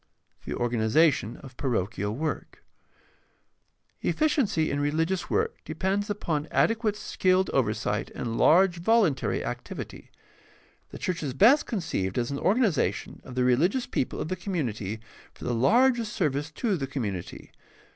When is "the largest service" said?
15.43-16.49